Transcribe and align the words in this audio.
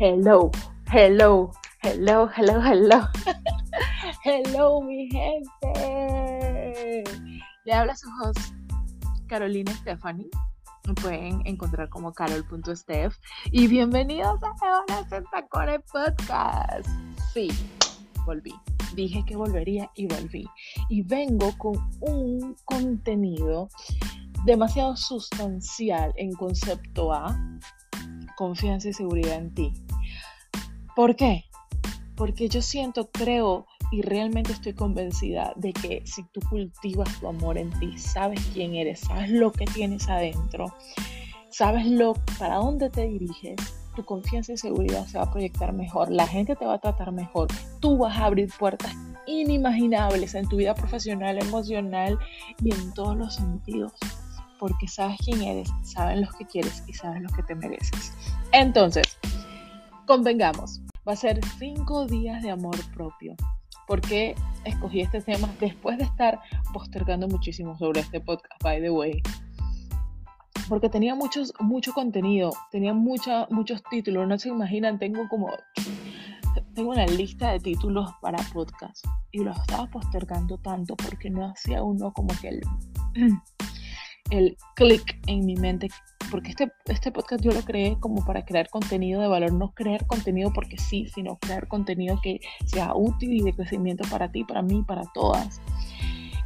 Hello, 0.00 0.50
hello, 0.90 1.52
hello, 1.80 2.28
hello, 2.36 2.60
hello. 2.60 3.06
hello, 4.24 4.80
mi 4.80 5.08
gente. 5.08 7.04
Le 7.64 7.72
habla 7.72 7.94
su 7.94 8.08
host 8.20 8.40
Carolina 9.28 9.72
Stephanie. 9.72 10.28
Me 10.88 10.94
pueden 10.94 11.46
encontrar 11.46 11.88
como 11.90 12.12
carol.steph. 12.12 13.14
Y 13.52 13.68
bienvenidos 13.68 14.42
a 14.42 14.52
Leonas 14.60 15.12
en 15.12 15.24
Tacones 15.30 15.82
Podcast. 15.92 16.88
Sí, 17.32 17.50
volví. 18.26 18.52
Dije 18.96 19.24
que 19.24 19.36
volvería 19.36 19.88
y 19.94 20.08
volví. 20.08 20.44
Y 20.88 21.02
vengo 21.02 21.56
con 21.56 21.74
un 22.00 22.56
contenido 22.64 23.68
demasiado 24.44 24.96
sustancial 24.96 26.12
en 26.16 26.32
concepto 26.32 27.12
A, 27.12 27.38
confianza 28.36 28.88
y 28.88 28.92
seguridad 28.92 29.36
en 29.36 29.54
ti. 29.54 29.72
¿Por 30.94 31.16
qué? 31.16 31.44
Porque 32.16 32.48
yo 32.48 32.62
siento, 32.62 33.10
creo 33.10 33.66
y 33.90 34.02
realmente 34.02 34.52
estoy 34.52 34.74
convencida 34.74 35.52
de 35.56 35.72
que 35.72 36.02
si 36.04 36.22
tú 36.32 36.40
cultivas 36.48 37.20
tu 37.20 37.28
amor 37.28 37.58
en 37.58 37.70
ti, 37.78 37.96
sabes 37.98 38.40
quién 38.52 38.74
eres, 38.74 39.00
sabes 39.00 39.30
lo 39.30 39.52
que 39.52 39.66
tienes 39.66 40.08
adentro, 40.08 40.74
sabes 41.50 41.86
lo 41.86 42.14
para 42.38 42.56
dónde 42.56 42.90
te 42.90 43.06
diriges, 43.06 43.56
tu 43.94 44.04
confianza 44.04 44.52
y 44.52 44.56
seguridad 44.56 45.06
se 45.06 45.18
va 45.18 45.24
a 45.24 45.30
proyectar 45.30 45.72
mejor, 45.72 46.10
la 46.10 46.26
gente 46.26 46.56
te 46.56 46.64
va 46.64 46.74
a 46.74 46.80
tratar 46.80 47.12
mejor, 47.12 47.48
tú 47.80 47.98
vas 47.98 48.16
a 48.16 48.26
abrir 48.26 48.50
puertas 48.58 48.92
inimaginables 49.26 50.34
en 50.34 50.48
tu 50.48 50.56
vida 50.56 50.74
profesional, 50.74 51.38
emocional 51.38 52.18
y 52.62 52.72
en 52.72 52.92
todos 52.94 53.16
los 53.16 53.36
sentidos, 53.36 53.92
porque 54.58 54.88
sabes 54.88 55.18
quién 55.24 55.42
eres, 55.42 55.68
sabes 55.82 56.20
lo 56.20 56.28
que 56.38 56.46
quieres 56.46 56.82
y 56.86 56.92
sabes 56.92 57.22
lo 57.22 57.28
que 57.30 57.42
te 57.42 57.54
mereces. 57.54 58.12
Entonces, 58.52 59.18
convengamos, 60.06 60.80
va 61.06 61.12
a 61.12 61.16
ser 61.16 61.40
cinco 61.58 62.06
días 62.06 62.42
de 62.42 62.50
amor 62.50 62.76
propio. 62.92 63.34
¿Por 63.86 64.00
qué 64.00 64.34
escogí 64.64 65.00
este 65.00 65.20
tema 65.20 65.48
después 65.60 65.98
de 65.98 66.04
estar 66.04 66.40
postergando 66.72 67.28
muchísimo 67.28 67.76
sobre 67.76 68.00
este 68.00 68.20
podcast, 68.20 68.62
by 68.62 68.80
the 68.80 68.90
way? 68.90 69.22
Porque 70.68 70.88
tenía 70.88 71.14
muchos, 71.14 71.52
mucho 71.60 71.92
contenido, 71.92 72.50
tenía 72.70 72.94
mucha, 72.94 73.46
muchos 73.50 73.82
títulos, 73.90 74.26
no 74.26 74.38
se 74.38 74.48
imaginan, 74.48 74.98
tengo 74.98 75.28
como, 75.28 75.50
tengo 76.74 76.90
una 76.90 77.04
lista 77.06 77.52
de 77.52 77.60
títulos 77.60 78.10
para 78.22 78.38
podcast 78.54 79.04
y 79.30 79.40
los 79.40 79.58
estaba 79.58 79.86
postergando 79.90 80.56
tanto 80.58 80.96
porque 80.96 81.28
no 81.28 81.50
hacía 81.50 81.82
uno 81.82 82.12
como 82.14 82.28
que 82.40 82.48
el, 82.48 82.62
el 84.30 84.56
clic 84.74 85.20
en 85.26 85.44
mi 85.44 85.56
mente 85.56 85.88
porque 86.30 86.50
este, 86.50 86.72
este 86.86 87.12
podcast 87.12 87.44
yo 87.44 87.52
lo 87.52 87.62
creé 87.62 87.96
como 88.00 88.24
para 88.24 88.44
crear 88.44 88.68
contenido 88.68 89.20
de 89.20 89.28
valor, 89.28 89.52
no 89.52 89.72
crear 89.72 90.06
contenido 90.06 90.52
porque 90.52 90.78
sí, 90.78 91.06
sino 91.14 91.36
crear 91.36 91.68
contenido 91.68 92.18
que 92.22 92.40
sea 92.66 92.94
útil 92.94 93.32
y 93.32 93.42
de 93.42 93.52
crecimiento 93.52 94.02
para 94.10 94.30
ti, 94.30 94.44
para 94.44 94.62
mí, 94.62 94.82
para 94.82 95.02
todas. 95.14 95.60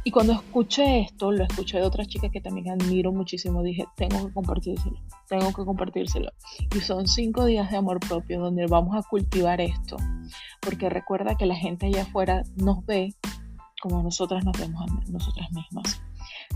Y 0.03 0.11
cuando 0.11 0.33
escuché 0.33 1.01
esto, 1.01 1.31
lo 1.31 1.43
escuché 1.43 1.77
de 1.77 1.83
otra 1.83 2.05
chica 2.05 2.29
que 2.29 2.39
también 2.39 2.69
admiro 2.69 3.11
muchísimo, 3.11 3.61
dije, 3.63 3.85
tengo 3.95 4.27
que 4.27 4.33
compartírselo, 4.33 4.97
tengo 5.27 5.47
que 5.53 5.65
compartírselo. 5.65 6.31
Y 6.75 6.79
son 6.79 7.07
cinco 7.07 7.45
días 7.45 7.69
de 7.69 7.77
amor 7.77 7.99
propio 7.99 8.39
donde 8.39 8.65
vamos 8.67 8.95
a 8.95 9.07
cultivar 9.07 9.59
esto, 9.59 9.97
porque 10.61 10.89
recuerda 10.89 11.35
que 11.35 11.45
la 11.45 11.55
gente 11.55 11.87
allá 11.87 12.03
afuera 12.03 12.43
nos 12.55 12.85
ve 12.85 13.13
como 13.81 14.03
nosotras 14.03 14.45
nos 14.45 14.57
vemos 14.57 14.81
a 14.81 15.11
nosotras 15.11 15.51
mismas. 15.51 16.01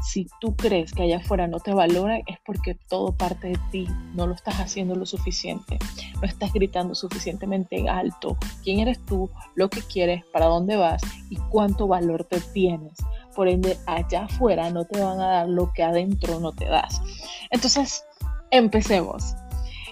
Si 0.02 0.28
tú 0.42 0.56
crees 0.56 0.92
que 0.92 1.04
allá 1.04 1.18
afuera 1.18 1.48
no 1.48 1.60
te 1.60 1.74
valora, 1.74 2.18
es 2.28 2.38
porque 2.46 2.76
todo 2.90 3.16
parte 3.16 3.50
de 3.50 3.60
ti. 3.72 3.88
No 4.14 4.28
lo 4.28 4.34
estás 4.34 4.56
haciendo 4.56 4.96
lo 4.96 5.06
suficiente. 5.06 5.80
No 6.16 6.28
estás 6.28 6.52
gritando 6.54 6.96
suficientemente 6.96 7.88
alto. 7.88 8.38
¿Quién 8.64 8.80
eres 8.80 9.04
tú? 9.06 9.30
Lo 9.56 9.70
que 9.70 9.82
quieres, 9.82 10.24
para 10.34 10.48
dónde 10.48 10.76
vas 10.76 11.02
y 11.30 11.38
cuánto 11.50 11.88
valor 11.88 12.26
te 12.26 12.40
tienes. 12.40 12.94
Por 13.36 13.48
ende, 13.48 13.78
allá 13.86 14.26
afuera 14.26 14.70
no 14.70 14.86
te 14.86 15.00
van 15.02 15.20
a 15.20 15.28
dar 15.28 15.50
lo 15.50 15.72
que 15.74 15.84
adentro 15.84 16.40
no 16.40 16.52
te 16.52 16.66
das. 16.66 17.02
Entonces, 17.50 18.04
empecemos. 18.52 19.36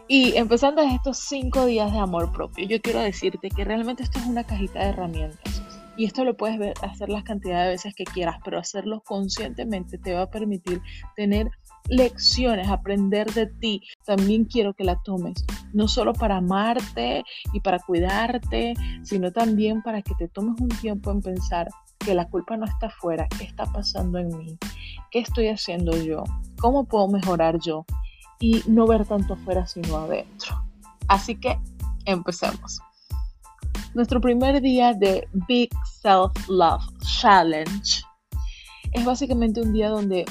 Y 0.08 0.36
empezando 0.36 0.82
estos 0.82 1.20
cinco 1.20 1.66
días 1.66 1.92
de 1.94 2.00
amor 2.00 2.34
propio, 2.34 2.68
yo 2.68 2.82
quiero 2.82 3.00
decirte 3.00 3.50
que 3.50 3.64
realmente 3.64 4.04
esto 4.04 4.20
es 4.20 4.26
una 4.26 4.44
cajita 4.44 4.80
de 4.80 4.90
herramientas 4.90 5.62
y 6.02 6.06
esto 6.06 6.26
lo 6.26 6.36
puedes 6.36 6.74
hacer 6.82 7.10
las 7.10 7.24
cantidades 7.24 7.66
de 7.66 7.72
veces 7.74 7.94
que 7.94 8.06
quieras, 8.06 8.38
pero 8.44 8.58
hacerlo 8.58 9.04
conscientemente 9.06 10.00
te 10.00 10.16
va 10.16 10.24
a 10.24 10.32
permitir 10.32 10.82
tener 11.16 11.52
lecciones, 11.90 12.70
aprender 12.70 13.32
de 13.32 13.46
ti. 13.46 13.84
También 14.04 14.46
quiero 14.46 14.74
que 14.74 14.84
la 14.84 15.00
tomes, 15.04 15.46
no 15.74 15.88
solo 15.88 16.14
para 16.14 16.38
amarte 16.38 17.24
y 17.54 17.60
para 17.60 17.78
cuidarte, 17.78 18.74
sino 19.04 19.32
también 19.32 19.84
para 19.84 20.02
que 20.02 20.16
te 20.16 20.28
tomes 20.28 20.60
un 20.60 20.70
tiempo 20.70 21.12
en 21.12 21.22
pensar 21.22 21.70
que 22.00 22.16
la 22.16 22.28
culpa 22.28 22.58
no 22.58 22.66
está 22.66 22.88
afuera, 22.88 23.28
qué 23.38 23.44
está 23.44 23.68
pasando 23.68 24.18
en 24.18 24.36
mí, 24.36 24.58
qué 25.12 25.20
estoy 25.20 25.50
haciendo 25.50 25.96
yo, 25.96 26.24
cómo 26.60 26.86
puedo 26.86 27.10
mejorar 27.10 27.60
yo 27.60 27.86
y 28.40 28.64
no 28.66 28.88
ver 28.88 29.06
tanto 29.06 29.36
afuera 29.36 29.68
sino 29.68 29.98
adentro. 29.98 30.66
Así 31.08 31.36
que 31.36 31.60
empecemos. 32.06 32.82
Nuestro 33.94 34.22
primer 34.22 34.62
día 34.62 34.94
de 34.94 35.28
Big 35.50 35.70
Self 36.02 36.32
Love 36.48 36.84
Challenge 37.20 38.02
es 38.94 39.06
básicamente 39.06 39.62
un 39.62 39.74
día 39.74 39.90
donde 39.90 40.24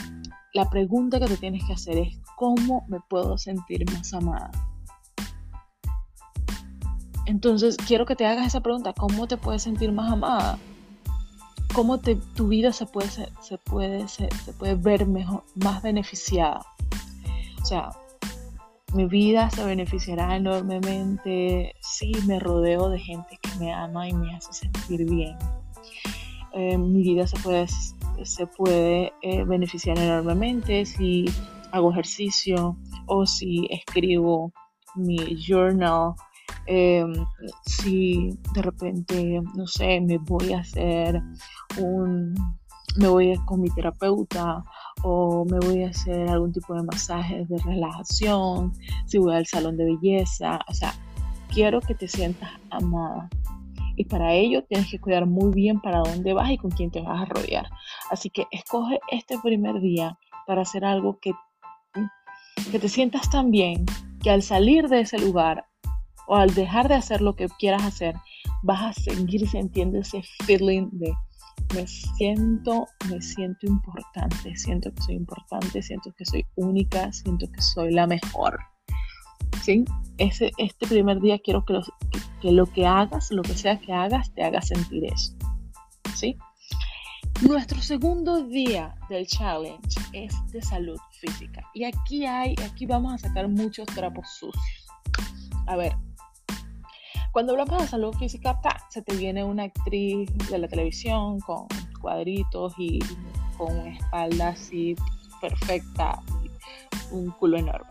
la 0.54 0.70
pregunta 0.70 1.20
que 1.20 1.26
te 1.26 1.36
tienes 1.36 1.64
que 1.66 1.74
hacer 1.74 1.98
es 1.98 2.18
¿cómo 2.36 2.86
me 2.88 3.00
puedo 3.00 3.36
sentir 3.36 3.84
más 3.92 4.14
amada? 4.14 4.50
Entonces 7.26 7.76
quiero 7.76 8.06
que 8.06 8.16
te 8.16 8.24
hagas 8.24 8.46
esa 8.46 8.62
pregunta, 8.62 8.94
¿cómo 8.94 9.28
te 9.28 9.36
puedes 9.36 9.62
sentir 9.62 9.92
más 9.92 10.10
amada? 10.10 10.58
¿Cómo 11.74 11.98
tu 11.98 12.48
vida 12.48 12.72
se 12.72 12.86
puede, 12.86 13.10
se, 13.10 13.58
puede, 13.58 14.06
puede 14.58 14.74
ver 14.74 15.06
mejor, 15.06 15.44
más 15.54 15.82
beneficiada? 15.82 16.62
O 17.62 17.66
sea, 17.66 17.90
mi 18.94 19.06
vida 19.06 19.50
se 19.50 19.64
beneficiará 19.64 20.36
enormemente 20.36 21.74
si 21.80 22.12
me 22.26 22.40
rodeo 22.40 22.88
de 22.88 22.98
gente 22.98 23.38
que 23.40 23.58
me 23.58 23.72
ama 23.72 24.08
y 24.08 24.12
me 24.12 24.34
hace 24.34 24.52
sentir 24.52 25.08
bien. 25.08 25.36
Eh, 26.52 26.76
mi 26.76 27.02
vida 27.02 27.26
se 27.26 27.38
puede, 27.38 27.66
se 28.24 28.46
puede 28.46 29.12
eh, 29.22 29.44
beneficiar 29.44 29.98
enormemente 29.98 30.84
si 30.84 31.26
hago 31.70 31.92
ejercicio 31.92 32.76
o 33.06 33.26
si 33.26 33.68
escribo 33.70 34.52
mi 34.96 35.36
journal. 35.36 36.14
Em, 36.66 37.12
si 37.66 38.38
de 38.54 38.62
repente, 38.62 39.40
no 39.54 39.66
sé, 39.66 40.00
me 40.00 40.18
voy 40.18 40.52
a 40.52 40.60
hacer 40.60 41.20
un, 41.78 42.34
me 42.96 43.08
voy 43.08 43.36
con 43.46 43.60
mi 43.60 43.70
terapeuta 43.70 44.64
o 45.02 45.44
me 45.44 45.58
voy 45.58 45.84
a 45.84 45.90
hacer 45.90 46.28
algún 46.28 46.52
tipo 46.52 46.74
de 46.74 46.82
masajes 46.82 47.48
de 47.48 47.58
relajación, 47.58 48.72
si 49.06 49.18
voy 49.18 49.34
al 49.34 49.46
salón 49.46 49.76
de 49.76 49.84
belleza, 49.84 50.60
o 50.68 50.74
sea, 50.74 50.94
quiero 51.48 51.80
que 51.80 51.94
te 51.94 52.08
sientas 52.08 52.50
amada. 52.70 53.28
Y 53.96 54.04
para 54.04 54.32
ello 54.32 54.64
tienes 54.64 54.90
que 54.90 54.98
cuidar 54.98 55.26
muy 55.26 55.52
bien 55.52 55.80
para 55.80 55.98
dónde 55.98 56.32
vas 56.32 56.50
y 56.50 56.58
con 56.58 56.70
quién 56.70 56.90
te 56.90 57.02
vas 57.02 57.22
a 57.22 57.26
rodear. 57.26 57.68
Así 58.10 58.30
que 58.30 58.46
escoge 58.50 58.98
este 59.10 59.38
primer 59.38 59.80
día 59.80 60.18
para 60.46 60.62
hacer 60.62 60.84
algo 60.84 61.18
que, 61.20 61.32
que 62.70 62.78
te 62.78 62.88
sientas 62.88 63.28
tan 63.30 63.50
bien 63.50 63.84
que 64.22 64.30
al 64.30 64.42
salir 64.42 64.88
de 64.88 65.00
ese 65.00 65.18
lugar 65.18 65.66
o 66.26 66.36
al 66.36 66.54
dejar 66.54 66.88
de 66.88 66.94
hacer 66.94 67.20
lo 67.20 67.34
que 67.34 67.48
quieras 67.58 67.82
hacer, 67.82 68.14
vas 68.62 68.82
a 68.82 68.92
seguir 68.92 69.48
sintiendo 69.48 69.98
ese 69.98 70.22
feeling 70.44 70.88
de 70.92 71.12
me 71.74 71.86
siento, 71.86 72.88
me 73.08 73.20
siento 73.22 73.66
importante, 73.66 74.56
siento 74.56 74.92
que 74.92 75.02
soy 75.02 75.14
importante, 75.14 75.82
siento 75.82 76.12
que 76.12 76.24
soy 76.24 76.44
única, 76.56 77.12
siento 77.12 77.50
que 77.50 77.62
soy 77.62 77.92
la 77.92 78.06
mejor. 78.06 78.58
¿Sí? 79.62 79.84
Ese, 80.18 80.52
este 80.58 80.86
primer 80.86 81.20
día 81.20 81.38
quiero 81.38 81.64
que, 81.64 81.80
que, 82.40 82.52
lo 82.52 82.66
que 82.66 82.86
hagas, 82.86 83.30
lo 83.30 83.42
que 83.42 83.54
sea 83.54 83.78
que 83.78 83.92
hagas, 83.92 84.32
te 84.34 84.42
haga 84.42 84.62
sentir 84.62 85.04
eso. 85.04 85.34
¿Sí? 86.14 86.36
Nuestro 87.42 87.80
segundo 87.80 88.44
día 88.44 88.94
del 89.08 89.26
challenge 89.26 89.98
es 90.12 90.34
de 90.52 90.60
salud 90.60 90.98
física. 91.20 91.62
Y 91.74 91.84
aquí 91.84 92.26
hay, 92.26 92.54
aquí 92.64 92.84
vamos 92.86 93.14
a 93.14 93.18
sacar 93.18 93.48
muchos 93.48 93.86
trapos 93.86 94.28
sucios. 94.38 94.86
A 95.66 95.76
ver, 95.76 95.96
cuando 97.32 97.52
hablamos 97.52 97.82
de 97.82 97.88
salud 97.88 98.12
física, 98.14 98.60
se 98.88 99.02
te 99.02 99.14
viene 99.16 99.44
una 99.44 99.64
actriz 99.64 100.28
de 100.48 100.58
la 100.58 100.68
televisión 100.68 101.38
con 101.40 101.66
cuadritos 102.00 102.74
y 102.76 102.98
con 103.56 103.78
una 103.78 103.90
espalda 103.90 104.48
así 104.48 104.96
perfecta, 105.40 106.20
un 107.12 107.30
culo 107.30 107.58
enorme. 107.58 107.90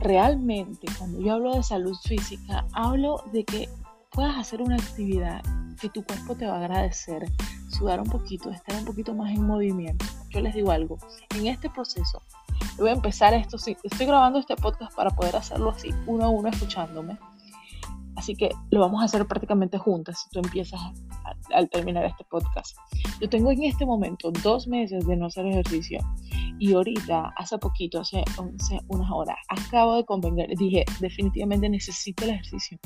Realmente, 0.00 0.86
cuando 0.98 1.20
yo 1.20 1.34
hablo 1.34 1.54
de 1.54 1.62
salud 1.62 1.96
física, 2.04 2.66
hablo 2.72 3.22
de 3.32 3.44
que 3.44 3.68
puedas 4.10 4.36
hacer 4.36 4.62
una 4.62 4.76
actividad 4.76 5.42
que 5.80 5.88
tu 5.88 6.02
cuerpo 6.04 6.34
te 6.34 6.46
va 6.46 6.54
a 6.54 6.60
agradecer, 6.60 7.30
sudar 7.68 8.00
un 8.00 8.08
poquito, 8.08 8.50
estar 8.50 8.76
un 8.76 8.84
poquito 8.84 9.12
más 9.14 9.30
en 9.32 9.46
movimiento. 9.46 10.06
Yo 10.30 10.40
les 10.40 10.54
digo 10.54 10.70
algo, 10.70 10.98
en 11.36 11.48
este 11.48 11.68
proceso, 11.68 12.22
voy 12.78 12.90
a 12.90 12.92
empezar 12.92 13.34
esto, 13.34 13.56
estoy 13.56 14.06
grabando 14.06 14.38
este 14.38 14.56
podcast 14.56 14.94
para 14.94 15.10
poder 15.10 15.36
hacerlo 15.36 15.70
así, 15.70 15.90
uno 16.06 16.24
a 16.24 16.28
uno 16.28 16.48
escuchándome 16.48 17.18
Así 18.16 18.34
que 18.34 18.50
lo 18.70 18.80
vamos 18.80 19.02
a 19.02 19.06
hacer 19.06 19.26
prácticamente 19.26 19.78
juntas 19.78 20.22
si 20.22 20.30
tú 20.30 20.38
empiezas 20.38 20.80
al 21.52 21.68
terminar 21.68 22.04
este 22.04 22.24
podcast. 22.24 22.76
Yo 23.20 23.28
tengo 23.28 23.50
en 23.50 23.64
este 23.64 23.84
momento 23.84 24.30
dos 24.42 24.68
meses 24.68 25.06
de 25.06 25.16
no 25.16 25.26
hacer 25.26 25.46
ejercicio 25.46 26.00
y 26.58 26.72
ahorita, 26.72 27.32
hace 27.36 27.58
poquito, 27.58 28.00
hace, 28.00 28.22
unas 28.88 29.10
horas, 29.10 29.36
acabo 29.48 29.96
de 29.96 30.04
convencer, 30.04 30.48
dije, 30.56 30.84
definitivamente 31.00 31.68
necesito 31.68 32.24
el 32.24 32.30
ejercicio. 32.30 32.78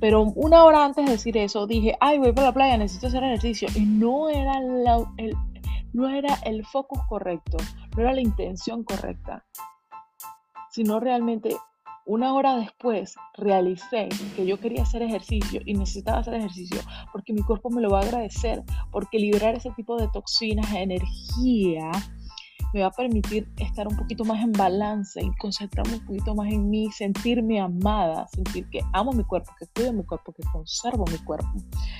Pero 0.00 0.22
una 0.22 0.64
hora 0.64 0.84
antes 0.84 1.06
de 1.06 1.12
decir 1.12 1.36
eso, 1.36 1.66
dije, 1.66 1.96
ay, 2.00 2.18
voy 2.18 2.32
para 2.32 2.48
la 2.48 2.54
playa, 2.54 2.76
necesito 2.76 3.06
hacer 3.06 3.22
ejercicio. 3.22 3.68
Y 3.76 3.86
no 3.86 4.28
era, 4.28 4.58
el, 5.18 5.36
no 5.92 6.08
era 6.08 6.34
el 6.44 6.66
focus 6.66 6.98
correcto, 7.08 7.56
no 7.96 8.02
era 8.02 8.12
la 8.12 8.20
intención 8.20 8.82
correcta, 8.82 9.44
sino 10.70 10.98
realmente 10.98 11.56
una 12.04 12.34
hora 12.34 12.56
después 12.56 13.14
realicé 13.34 14.08
que 14.36 14.46
yo 14.46 14.58
quería 14.58 14.82
hacer 14.82 15.02
ejercicio 15.02 15.60
y 15.64 15.74
necesitaba 15.74 16.18
hacer 16.18 16.34
ejercicio 16.34 16.80
porque 17.12 17.32
mi 17.32 17.42
cuerpo 17.42 17.70
me 17.70 17.80
lo 17.80 17.90
va 17.90 18.00
a 18.00 18.02
agradecer, 18.02 18.62
porque 18.90 19.18
liberar 19.18 19.54
ese 19.54 19.70
tipo 19.70 19.96
de 19.96 20.08
toxinas, 20.12 20.72
energía, 20.72 21.90
me 22.72 22.80
va 22.80 22.86
a 22.86 22.90
permitir 22.90 23.48
estar 23.58 23.86
un 23.86 23.96
poquito 23.96 24.24
más 24.24 24.42
en 24.42 24.52
balance 24.52 25.20
y 25.22 25.30
concentrarme 25.36 25.94
un 25.94 26.06
poquito 26.06 26.34
más 26.34 26.50
en 26.50 26.70
mí, 26.70 26.90
sentirme 26.90 27.60
amada, 27.60 28.26
sentir 28.28 28.68
que 28.70 28.80
amo 28.92 29.12
mi 29.12 29.24
cuerpo, 29.24 29.52
que 29.58 29.66
cuido 29.66 29.92
mi 29.92 30.04
cuerpo, 30.04 30.32
que 30.32 30.42
conservo 30.52 31.04
mi 31.10 31.18
cuerpo. 31.18 31.52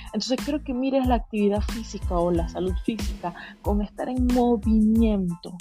Entonces 0.07 0.37
quiero 0.43 0.63
que 0.63 0.73
mires 0.73 1.05
la 1.07 1.15
actividad 1.15 1.61
física 1.61 2.17
o 2.17 2.31
la 2.31 2.47
salud 2.49 2.73
física 2.85 3.33
con 3.61 3.81
estar 3.81 4.09
en 4.09 4.25
movimiento, 4.27 5.55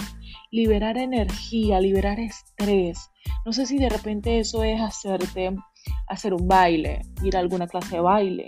liberar 0.51 0.97
energía, 0.97 1.81
liberar 1.81 2.19
estrés. 2.21 3.11
No 3.45 3.53
sé 3.53 3.67
si 3.67 3.79
de 3.79 3.89
repente 3.89 4.39
eso 4.39 4.63
es 4.63 4.81
hacerte 4.81 5.55
hacer 6.09 6.35
un 6.35 6.47
baile, 6.47 7.03
ir 7.23 7.37
a 7.37 7.41
alguna 7.41 7.67
clase 7.67 7.97
de 7.97 8.01
baile, 8.01 8.47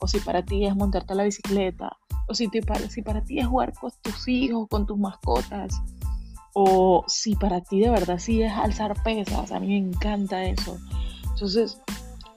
o 0.00 0.06
si 0.06 0.20
para 0.20 0.44
ti 0.44 0.66
es 0.66 0.74
montarte 0.76 1.12
a 1.12 1.16
la 1.16 1.24
bicicleta, 1.24 1.96
o 2.28 2.34
si, 2.34 2.48
si 2.88 3.02
para 3.02 3.24
ti 3.24 3.38
es 3.38 3.46
jugar 3.46 3.72
con 3.72 3.90
tus 4.02 4.28
hijos, 4.28 4.68
con 4.68 4.86
tus 4.86 4.98
mascotas, 4.98 5.82
o 6.54 7.04
si 7.06 7.34
para 7.34 7.60
ti 7.60 7.80
de 7.80 7.90
verdad 7.90 8.18
sí 8.18 8.42
es 8.42 8.52
alzar 8.52 9.02
pesas, 9.02 9.52
a 9.52 9.60
mí 9.60 9.68
me 9.68 9.88
encanta 9.88 10.44
eso. 10.44 10.78
Entonces, 11.24 11.80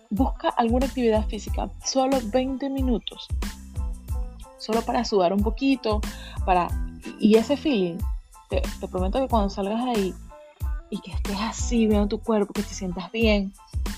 busca 0.09 0.49
alguna 0.49 0.87
actividad 0.87 1.25
física, 1.27 1.69
solo 1.85 2.17
20 2.23 2.69
minutos, 2.69 3.27
solo 4.57 4.81
para 4.81 5.05
sudar 5.05 5.33
un 5.33 5.43
poquito, 5.43 6.01
para 6.45 6.67
y 7.19 7.35
ese 7.35 7.55
feeling, 7.55 7.97
te, 8.49 8.61
prometo 8.87 9.19
que 9.19 9.27
cuando 9.27 9.49
salgas 9.49 9.85
de 9.85 9.91
ahí 9.91 10.13
y 10.89 10.99
que 10.99 11.11
estés 11.11 11.37
así, 11.39 11.85
viendo 11.85 12.07
tu 12.07 12.19
cuerpo, 12.19 12.53
que 12.53 12.63
te 12.63 12.73
sientas 12.73 13.11
bien, 13.11 13.53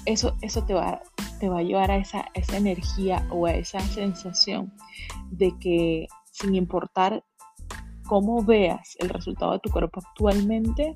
eso, 0.05 0.35
eso 0.41 0.63
te, 0.63 0.73
va, 0.73 1.01
te 1.39 1.49
va 1.49 1.59
a 1.59 1.63
llevar 1.63 1.91
a 1.91 1.97
esa, 1.97 2.25
esa 2.33 2.57
energía 2.57 3.25
o 3.31 3.45
a 3.45 3.53
esa 3.53 3.79
sensación 3.79 4.73
de 5.31 5.57
que 5.59 6.07
sin 6.31 6.55
importar 6.55 7.23
cómo 8.09 8.43
veas 8.43 8.97
el 8.99 9.09
resultado 9.09 9.51
de 9.51 9.59
tu 9.59 9.69
cuerpo 9.69 10.01
actualmente, 10.03 10.95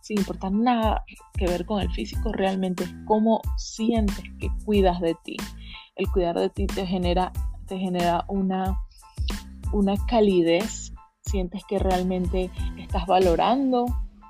sin 0.00 0.18
importar 0.18 0.50
nada 0.50 1.04
que 1.34 1.46
ver 1.46 1.66
con 1.66 1.82
el 1.82 1.90
físico, 1.92 2.32
realmente 2.32 2.84
es 2.84 2.94
cómo 3.04 3.42
sientes 3.58 4.24
que 4.40 4.48
cuidas 4.64 4.98
de 5.02 5.14
ti. 5.24 5.36
El 5.94 6.10
cuidar 6.10 6.38
de 6.38 6.48
ti 6.48 6.66
te 6.66 6.86
genera, 6.86 7.32
te 7.66 7.78
genera 7.78 8.24
una, 8.28 8.80
una 9.72 9.94
calidez, 10.06 10.94
sientes 11.20 11.62
que 11.68 11.78
realmente 11.78 12.50
estás 12.78 13.06
valorando, 13.06 13.84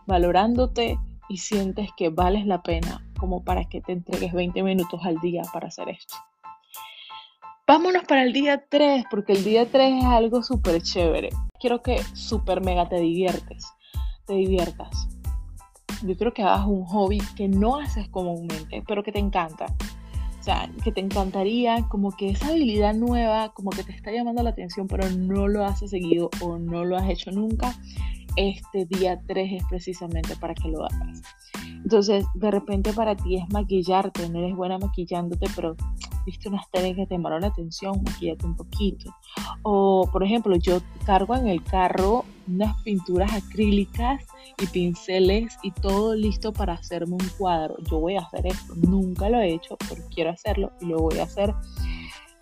valorándote 0.07 0.99
y 1.29 1.37
sientes 1.37 1.89
que 1.97 2.09
vales 2.09 2.47
la 2.47 2.63
pena 2.63 3.01
como 3.17 3.45
para 3.45 3.65
que 3.69 3.81
te 3.81 3.93
entregues 3.93 4.33
20 4.33 4.61
minutos 4.65 5.01
al 5.05 5.21
día 5.21 5.43
para 5.53 5.69
hacer 5.69 5.89
esto. 5.89 6.17
Vámonos 7.67 8.05
para 8.05 8.25
el 8.25 8.33
día 8.33 8.65
3, 8.69 9.05
porque 9.09 9.33
el 9.33 9.45
día 9.45 9.71
3 9.71 10.03
es 10.03 10.05
algo 10.05 10.43
súper 10.43 10.83
chévere. 10.83 11.31
Quiero 11.65 11.81
que 11.81 11.97
súper 12.13 12.61
mega 12.63 12.91
te 12.91 13.01
diviertes, 13.01 13.65
te 14.27 14.35
diviertas. 14.35 15.09
Yo 16.03 16.15
quiero 16.15 16.35
que 16.35 16.43
hagas 16.43 16.67
un 16.67 16.85
hobby 16.85 17.23
que 17.37 17.49
no 17.49 17.77
haces 17.77 18.07
comúnmente, 18.11 18.85
pero 18.87 19.03
que 19.03 19.13
te 19.13 19.19
encanta. 19.19 19.75
O 20.39 20.43
sea, 20.43 20.71
que 20.85 20.93
te 20.93 21.01
encantaría, 21.01 21.89
como 21.89 22.15
que 22.15 22.29
esa 22.29 22.49
habilidad 22.49 22.93
nueva, 22.93 23.55
como 23.55 23.71
que 23.71 23.83
te 23.83 23.93
está 23.93 24.13
llamando 24.13 24.43
la 24.43 24.51
atención, 24.51 24.89
pero 24.89 25.09
no 25.09 25.49
lo 25.49 25.65
has 25.65 25.79
seguido 25.79 26.29
o 26.43 26.59
no 26.59 26.85
lo 26.85 26.99
has 26.99 27.09
hecho 27.09 27.31
nunca. 27.31 27.75
Este 28.37 28.85
día 28.85 29.23
3 29.27 29.53
es 29.55 29.65
precisamente 29.71 30.37
para 30.37 30.53
que 30.53 30.69
lo 30.69 30.85
hagas. 30.85 31.23
Entonces, 31.83 32.27
de 32.35 32.51
repente 32.51 32.93
para 32.93 33.17
ti 33.17 33.37
es 33.37 33.51
maquillarte, 33.51 34.29
no 34.29 34.41
eres 34.41 34.55
buena 34.55 34.77
maquillándote, 34.77 35.47
pero 35.57 35.77
viste 36.25 36.49
unas 36.49 36.69
técnicas 36.71 37.03
que 37.03 37.07
te 37.07 37.15
llamaron 37.15 37.43
la 37.43 37.49
atención, 37.49 38.03
maquillate 38.05 38.47
un 38.47 38.57
poquito. 38.57 39.15
O, 39.63 40.09
por 40.11 40.23
ejemplo, 40.23 40.57
yo 40.57 40.81
cargo 41.05 41.35
en 41.35 41.49
el 41.49 41.63
carro 41.63 42.25
unas 42.47 42.81
pinturas 42.83 43.33
acrílicas 43.33 44.23
y 44.61 44.67
pinceles 44.67 45.57
y 45.63 45.71
todo 45.71 46.15
listo 46.15 46.53
para 46.53 46.75
hacerme 46.75 47.15
un 47.15 47.29
cuadro. 47.39 47.77
Yo 47.91 48.01
voy 48.01 48.17
a 48.17 48.21
hacer 48.21 48.47
esto, 48.47 48.75
nunca 48.77 49.29
lo 49.29 49.39
he 49.39 49.55
hecho, 49.55 49.77
pero 49.89 50.03
quiero 50.15 50.31
hacerlo 50.31 50.73
y 50.81 50.87
lo 50.87 50.99
voy 50.99 51.19
a 51.19 51.25
hacer 51.25 51.55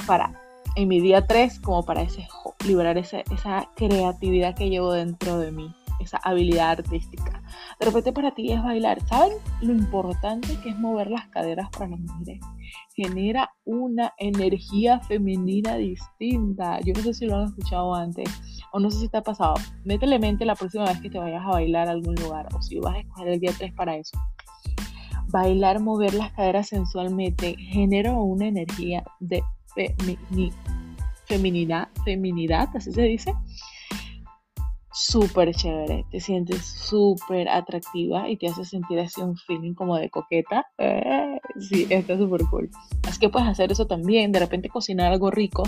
para 0.06 0.32
en 0.74 0.88
mi 0.88 1.00
día 1.00 1.26
3 1.26 1.60
como 1.60 1.84
para 1.84 2.02
ese, 2.02 2.26
liberar 2.66 2.96
esa, 2.98 3.20
esa 3.20 3.68
creatividad 3.76 4.54
que 4.54 4.70
llevo 4.70 4.92
dentro 4.92 5.38
de 5.38 5.52
mí, 5.52 5.74
esa 6.02 6.18
habilidad 6.22 6.70
artística. 6.70 7.42
De 7.80 7.86
repente 7.86 8.12
para 8.12 8.34
ti 8.34 8.52
es 8.52 8.62
bailar. 8.62 9.00
¿Saben 9.06 9.32
lo 9.60 9.72
importante 9.72 10.58
que 10.62 10.70
es 10.70 10.78
mover 10.78 11.10
las 11.10 11.28
caderas 11.28 11.68
para 11.70 11.88
las 11.88 12.00
mujeres? 12.00 12.40
genera 12.94 13.50
una 13.64 14.12
energía 14.18 15.00
femenina 15.00 15.76
distinta. 15.76 16.80
Yo 16.80 16.92
no 16.94 17.00
sé 17.02 17.14
si 17.14 17.26
lo 17.26 17.36
han 17.36 17.46
escuchado 17.46 17.94
antes 17.94 18.28
o 18.72 18.80
no 18.80 18.90
sé 18.90 19.00
si 19.00 19.08
te 19.08 19.18
ha 19.18 19.22
pasado. 19.22 19.54
Métele 19.84 20.18
mente 20.18 20.44
la 20.44 20.54
próxima 20.54 20.84
vez 20.84 21.00
que 21.00 21.10
te 21.10 21.18
vayas 21.18 21.42
a 21.44 21.50
bailar 21.50 21.88
a 21.88 21.92
algún 21.92 22.14
lugar 22.16 22.48
o 22.54 22.62
si 22.62 22.78
vas 22.78 22.96
a 22.96 22.98
escoger 23.00 23.28
el 23.28 23.40
día 23.40 23.52
3 23.56 23.72
para 23.74 23.96
eso. 23.96 24.18
Bailar, 25.28 25.80
mover 25.80 26.14
las 26.14 26.32
caderas 26.32 26.68
sensualmente 26.68 27.56
genera 27.58 28.12
una 28.12 28.48
energía 28.48 29.02
de 29.20 29.42
feminidad, 31.26 31.88
feminidad, 32.04 32.68
así 32.74 32.92
se 32.92 33.02
dice, 33.02 33.34
súper 34.92 35.54
chévere, 35.54 36.04
te 36.10 36.20
sientes 36.20 36.64
súper 36.64 37.48
atractiva 37.48 38.28
y 38.28 38.36
te 38.36 38.48
hace 38.48 38.64
sentir 38.64 38.98
así 39.00 39.20
un 39.20 39.36
feeling 39.36 39.74
como 39.74 39.96
de 39.96 40.10
coqueta. 40.10 40.66
Eh, 40.78 41.38
sí, 41.58 41.86
está 41.88 42.16
súper 42.16 42.42
cool. 42.50 42.70
Así 43.08 43.18
que 43.18 43.28
puedes 43.28 43.48
hacer 43.48 43.72
eso 43.72 43.86
también, 43.86 44.32
de 44.32 44.40
repente 44.40 44.68
cocinar 44.68 45.12
algo 45.12 45.30
rico 45.30 45.62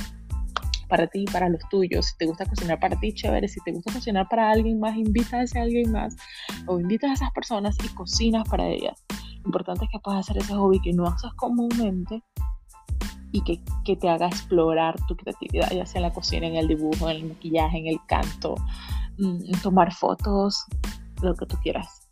para 0.89 1.07
ti, 1.07 1.25
para 1.33 1.49
los 1.49 1.61
tuyos. 1.71 2.07
Si 2.07 2.17
te 2.19 2.27
gusta 2.27 2.47
cocinar 2.47 2.79
para 2.79 2.99
ti, 3.01 3.13
chévere. 3.13 3.49
Si 3.49 3.61
te 3.65 3.73
gusta 3.73 3.93
cocinar 3.93 4.29
para 4.29 4.51
alguien 4.51 4.79
más, 4.79 4.97
invita 4.97 5.39
a 5.39 5.43
ese 5.43 5.59
alguien 5.59 5.91
más 5.91 6.15
o 6.67 6.79
invitas 6.79 7.11
a 7.11 7.15
esas 7.15 7.31
personas 7.33 7.77
y 7.85 7.89
cocinas 7.95 8.49
para 8.49 8.69
ellas. 8.69 9.03
Lo 9.43 9.49
importante 9.49 9.85
es 9.87 9.91
que 9.91 9.99
puedas 9.99 10.21
hacer 10.21 10.43
ese 10.43 10.55
hobby 10.55 10.81
que 10.81 10.93
no 10.93 11.07
haces 11.07 11.33
comúnmente 11.35 12.23
y 13.33 13.43
que, 13.43 13.61
que 13.85 13.97
te 13.97 14.09
haga 14.09 14.29
explorar 14.29 14.95
tu 15.09 15.17
creatividad, 15.17 15.71
ya 15.73 15.85
sea 15.85 15.99
en 15.99 16.05
la 16.05 16.13
cocina, 16.13 16.47
en 16.47 16.55
el 16.55 16.69
dibujo, 16.69 17.11
en 17.11 17.17
el 17.17 17.25
maquillaje, 17.25 17.79
en 17.79 17.89
el 17.89 17.99
canto, 18.07 18.55
tomar 19.63 19.93
fotos, 19.93 20.65
lo 21.23 21.35
que 21.35 21.47
tú 21.47 21.57
quieras. 21.63 22.09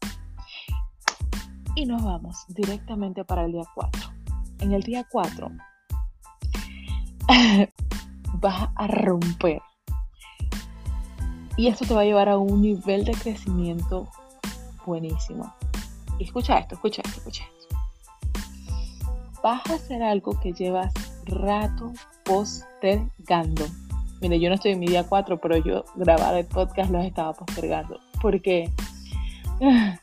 Y 1.75 1.87
nos 1.87 2.03
vamos 2.03 2.45
directamente 2.49 3.25
para 3.25 3.45
el 3.45 3.53
día 3.53 3.65
4. 3.75 4.03
En 4.61 4.73
el 4.73 4.83
día 4.83 5.07
4 5.11 5.51
vas 8.35 8.69
a 8.75 8.87
romper. 8.87 9.61
Y 11.57 11.69
esto 11.69 11.85
te 11.85 11.95
va 11.95 12.03
a 12.03 12.05
llevar 12.05 12.29
a 12.29 12.39
un 12.39 12.63
nivel 12.63 13.05
de 13.05 13.13
crecimiento 13.13 14.09
buenísimo. 14.87 15.55
escucha 16.19 16.59
esto, 16.59 16.75
escucha 16.75 17.03
esto, 17.05 17.19
escucha 17.19 17.45
esto. 17.45 17.77
Vas 19.43 19.67
a 19.71 19.75
hacer 19.75 20.03
algo 20.03 20.39
que 20.41 20.53
llevas 20.53 20.93
rato 21.27 21.93
postergando 22.25 23.65
Mire, 24.23 24.39
yo 24.39 24.49
no 24.49 24.55
estoy 24.55 24.71
en 24.71 24.79
mi 24.79 24.87
día 24.87 25.03
4, 25.03 25.41
pero 25.41 25.57
yo 25.57 25.85
grabar 25.97 26.37
el 26.37 26.47
podcast 26.47 26.93
los 26.93 27.05
estaba 27.05 27.33
postergando. 27.33 27.99
Porque 28.21 28.71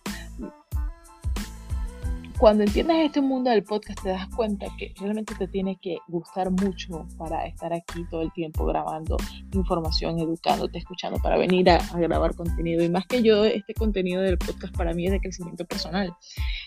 cuando 2.37 2.63
entiendes 2.63 2.97
este 3.05 3.21
mundo 3.21 3.49
del 3.49 3.63
podcast 3.63 4.03
te 4.03 4.09
das 4.09 4.27
cuenta 4.35 4.67
que 4.77 4.93
realmente 4.99 5.35
te 5.35 5.47
tiene 5.47 5.79
que 5.81 5.99
gustar 6.09 6.51
mucho 6.51 7.07
para 7.17 7.45
estar 7.45 7.71
aquí 7.71 8.03
todo 8.11 8.21
el 8.21 8.33
tiempo 8.33 8.65
grabando 8.65 9.15
información, 9.53 10.19
educándote, 10.19 10.79
escuchando, 10.79 11.17
para 11.19 11.37
venir 11.37 11.69
a, 11.69 11.77
a, 11.77 11.97
grabar 11.97 12.35
contenido. 12.35 12.83
Y 12.83 12.89
más 12.89 13.05
que 13.07 13.23
yo, 13.23 13.45
este 13.45 13.73
contenido 13.73 14.21
del 14.21 14.37
podcast 14.37 14.75
para 14.75 14.93
mí 14.93 15.05
es 15.05 15.13
de 15.13 15.21
crecimiento 15.21 15.63
personal. 15.63 16.13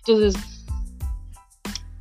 Entonces, 0.06 0.62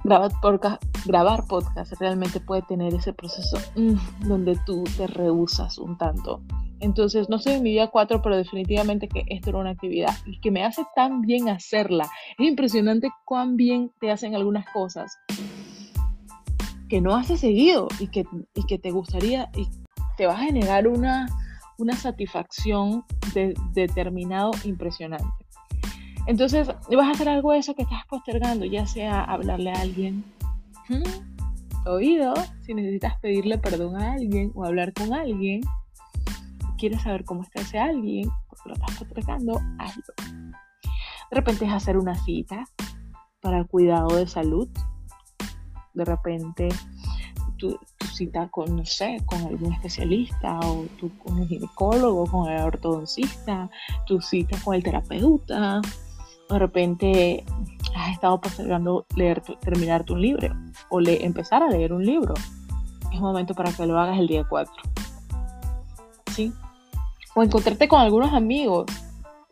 grabar 0.03 0.31
podcast, 0.41 0.83
grabar 1.05 1.45
podcast 1.47 1.93
realmente 1.99 2.39
puede 2.39 2.61
tener 2.63 2.93
ese 2.93 3.13
proceso 3.13 3.57
mm, 3.75 4.27
donde 4.27 4.57
tú 4.65 4.83
te 4.97 5.07
rehusas 5.07 5.77
un 5.77 5.97
tanto. 5.97 6.41
Entonces, 6.79 7.29
no 7.29 7.37
soy 7.37 7.53
en 7.53 7.63
mi 7.63 7.71
día 7.71 7.87
4, 7.87 8.21
pero 8.23 8.35
definitivamente 8.35 9.07
que 9.07 9.23
esto 9.27 9.51
era 9.51 9.59
una 9.59 9.69
actividad 9.69 10.15
y 10.25 10.39
que 10.39 10.49
me 10.49 10.65
hace 10.65 10.83
tan 10.95 11.21
bien 11.21 11.47
hacerla. 11.47 12.09
Es 12.39 12.47
impresionante 12.47 13.11
cuán 13.23 13.55
bien 13.55 13.91
te 13.99 14.09
hacen 14.11 14.35
algunas 14.35 14.65
cosas. 14.71 15.15
que 16.89 16.99
no 16.99 17.15
haces 17.15 17.39
seguido 17.39 17.87
y 17.99 18.07
que, 18.07 18.25
y 18.53 18.65
que 18.65 18.77
te 18.77 18.91
gustaría 18.91 19.49
y 19.55 19.69
te 20.17 20.25
va 20.25 20.33
a 20.33 20.39
generar 20.39 20.87
una, 20.87 21.27
una 21.77 21.95
satisfacción 21.95 23.05
de, 23.33 23.53
determinado 23.73 24.51
impresionante. 24.63 25.45
Entonces, 26.27 26.67
vas 26.67 27.07
a 27.07 27.11
hacer 27.11 27.29
algo 27.29 27.51
de 27.51 27.59
eso 27.59 27.73
que 27.73 27.83
estás 27.83 28.05
postergando, 28.07 28.65
ya 28.65 28.85
sea 28.85 29.23
hablarle 29.23 29.71
a 29.71 29.81
alguien, 29.81 30.23
oído, 31.85 32.33
si 32.65 32.73
necesitas 32.73 33.19
pedirle 33.19 33.57
perdón 33.57 33.95
a 33.97 34.13
alguien 34.13 34.51
o 34.55 34.65
hablar 34.65 34.93
con 34.93 35.13
alguien, 35.13 35.61
quieres 36.77 37.01
saber 37.01 37.25
cómo 37.25 37.43
está 37.43 37.61
ese 37.61 37.79
alguien, 37.79 38.29
porque 38.47 38.69
lo 38.69 38.75
estás 38.75 38.97
postergando, 38.97 39.59
hazlo. 39.79 40.03
De 41.31 41.35
repente 41.37 41.65
es 41.65 41.71
hacer 41.71 41.97
una 41.97 42.15
cita 42.15 42.65
para 43.39 43.59
el 43.59 43.67
cuidado 43.67 44.15
de 44.15 44.27
salud. 44.27 44.67
De 45.93 46.05
repente 46.05 46.69
tu, 47.57 47.79
cita 48.13 48.49
con, 48.49 48.75
no 48.75 48.85
sé, 48.85 49.17
con 49.25 49.39
algún 49.41 49.73
especialista 49.73 50.59
o 50.59 50.85
tú 50.99 51.11
con 51.19 51.39
el 51.39 51.47
ginecólogo, 51.47 52.25
con 52.25 52.49
el 52.49 52.61
ortodoncista, 52.61 53.69
tu 54.07 54.19
cita 54.19 54.57
con 54.63 54.75
el 54.75 54.83
terapeuta. 54.83 55.81
De 56.51 56.59
repente 56.59 57.45
has 57.95 58.11
estado 58.11 58.39
postergando 58.41 59.05
leer, 59.15 59.41
terminarte 59.61 60.13
un 60.13 60.21
libro 60.21 60.53
o 60.89 60.99
le, 60.99 61.25
empezar 61.25 61.63
a 61.63 61.69
leer 61.69 61.93
un 61.93 62.05
libro. 62.05 62.33
Es 63.13 63.19
momento 63.19 63.53
para 63.53 63.71
que 63.71 63.85
lo 63.85 63.99
hagas 63.99 64.19
el 64.19 64.27
día 64.27 64.45
4. 64.47 64.73
¿Sí? 66.33 66.53
O 67.35 67.43
encontrarte 67.43 67.87
con 67.87 68.01
algunos 68.01 68.33
amigos. 68.33 68.85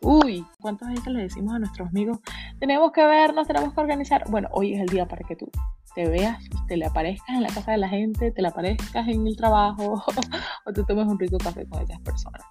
Uy, 0.02 0.46
¿cuántas 0.60 0.88
veces 0.88 1.06
le 1.08 1.22
decimos 1.22 1.54
a 1.54 1.58
nuestros 1.58 1.88
amigos, 1.88 2.20
tenemos 2.58 2.90
que 2.92 3.04
vernos, 3.04 3.46
tenemos 3.46 3.74
que 3.74 3.80
organizar? 3.80 4.24
Bueno, 4.30 4.48
hoy 4.52 4.72
es 4.72 4.80
el 4.80 4.88
día 4.88 5.06
para 5.06 5.26
que 5.26 5.36
tú 5.36 5.50
te 5.94 6.08
veas, 6.08 6.42
te 6.68 6.76
le 6.78 6.86
aparezcas 6.86 7.36
en 7.36 7.42
la 7.42 7.48
casa 7.48 7.72
de 7.72 7.78
la 7.78 7.88
gente, 7.88 8.30
te 8.30 8.40
le 8.40 8.48
aparezcas 8.48 9.08
en 9.08 9.26
el 9.26 9.36
trabajo 9.36 10.02
o 10.66 10.72
te 10.72 10.84
tomes 10.84 11.06
un 11.06 11.18
rico 11.18 11.36
café 11.36 11.66
con 11.66 11.82
esas 11.82 12.00
personas. 12.00 12.42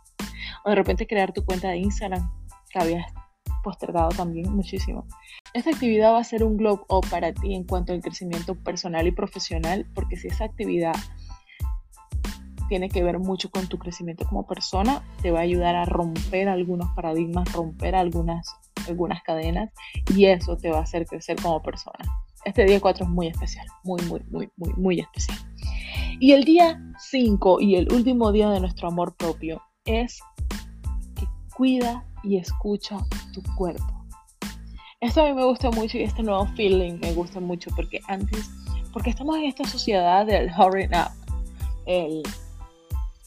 O 0.64 0.70
de 0.70 0.76
repente 0.76 1.08
crear 1.08 1.34
tu 1.34 1.44
cuenta 1.44 1.70
de 1.70 1.78
Instagram 1.78 2.30
que 2.70 2.80
habías 2.80 3.06
postergado 3.64 4.10
también 4.10 4.52
muchísimo. 4.54 5.06
Esta 5.54 5.72
actividad 5.72 6.14
va 6.14 6.20
a 6.20 6.24
ser 6.24 6.44
un 6.44 6.58
globe 6.58 6.84
up 6.90 7.06
para 7.10 7.34
ti 7.34 7.56
en 7.56 7.64
cuanto 7.64 7.94
al 7.94 8.02
crecimiento 8.02 8.56
personal 8.56 9.08
y 9.08 9.12
profesional, 9.12 9.86
porque 9.94 10.16
si 10.16 10.28
esa 10.28 10.46
actividad 10.46 10.96
tiene 12.70 12.88
que 12.90 13.04
ver 13.04 13.20
mucho 13.20 13.50
con 13.50 13.68
tu 13.68 13.80
crecimiento 13.80 14.26
como 14.26 14.46
persona, 14.46 15.04
te 15.22 15.32
va 15.32 15.40
a 15.40 15.42
ayudar 15.44 15.76
a 15.76 15.86
romper 15.86 16.48
algunos 16.48 16.90
paradigmas, 16.96 17.52
romper 17.52 17.96
algunas, 17.96 18.48
algunas 18.88 19.22
cadenas 19.24 19.72
y 20.16 20.26
eso 20.26 20.56
te 20.56 20.70
va 20.70 20.78
a 20.78 20.84
hacer 20.84 21.06
crecer 21.06 21.42
como 21.42 21.62
persona. 21.62 21.98
Este 22.46 22.64
día 22.66 22.80
4 22.80 23.04
es 23.04 23.10
muy 23.10 23.28
especial, 23.28 23.66
muy, 23.84 24.02
muy, 24.04 24.22
muy, 24.30 24.50
muy, 24.56 24.74
muy 24.76 25.00
especial. 25.00 25.38
Y 26.22 26.32
el 26.32 26.46
día 26.46 26.80
5 27.10 27.60
y 27.60 27.76
el 27.76 27.92
último 27.92 28.32
día 28.32 28.50
de 28.50 28.60
nuestro 28.60 28.88
amor 28.88 29.16
propio 29.18 29.62
es 29.86 30.20
que 31.16 31.26
cuida 31.56 32.06
y 32.24 32.38
escucha 32.38 32.98
tu 33.32 33.42
cuerpo. 33.56 34.06
Esto 35.02 35.22
a 35.22 35.26
mí 35.28 35.34
me 35.34 35.46
gusta 35.46 35.72
mucho 35.72 35.98
y 35.98 36.04
este 36.04 36.24
nuevo 36.24 36.46
feeling 36.56 37.00
me 37.00 37.14
gusta 37.14 37.40
mucho 37.40 37.70
porque 37.76 38.02
antes, 38.08 38.50
porque 38.92 39.12
estamos 39.12 39.38
en 39.38 39.46
esta 39.46 39.64
sociedad 39.64 40.26
del 40.26 40.52
hurry 40.52 40.86
up, 40.88 41.12
el 41.86 42.22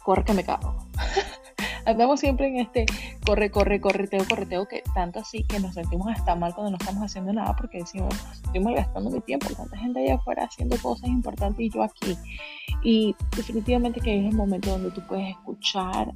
corre 0.03 0.25
que 0.25 0.35
me 0.35 0.45
cago. 0.45 0.77
Andamos 1.87 2.21
siempre 2.21 2.47
en 2.47 2.59
este 2.59 2.87
corre, 3.27 3.51
corre, 3.51 3.81
correteo, 3.81 4.25
correteo, 4.29 4.69
que 4.69 4.83
tanto 4.95 5.21
así 5.21 5.45
que 5.45 5.59
nos 5.59 5.75
sentimos 5.75 6.09
hasta 6.09 6.37
mal 6.37 6.55
cuando 6.55 6.73
no 6.73 6.77
estamos 6.77 7.05
haciendo 7.05 7.33
nada 7.33 7.57
porque 7.57 7.79
decimos, 7.79 8.15
estoy 8.35 8.61
malgastando 8.61 9.11
mi 9.11 9.21
tiempo, 9.21 9.49
tanta 9.55 9.77
gente 9.79 10.01
allá 10.01 10.17
afuera 10.17 10.45
haciendo 10.45 10.77
cosas 10.77 11.09
importantes 11.09 11.61
y 11.61 11.71
yo 11.71 11.83
aquí. 11.83 12.17
Y 12.83 13.17
definitivamente 13.35 14.01
que 14.01 14.19
es 14.19 14.27
el 14.27 14.37
momento 14.37 14.71
donde 14.71 14.91
tú 14.91 15.01
puedes 15.09 15.31
escuchar 15.31 16.13